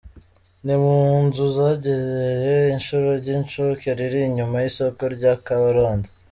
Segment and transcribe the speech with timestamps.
[0.65, 6.07] Ni mu nzu zegereye ishuri ry’incuke riri inyuma y’isoko rya Kabarondo.